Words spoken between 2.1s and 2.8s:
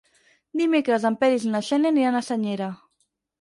a Senyera.